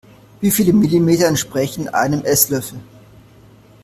Wie 0.39 0.49
viele 0.49 0.73
Milliliter 0.73 1.27
entsprechen 1.27 1.87
einem 1.89 2.23
Esslöffel? 2.25 2.79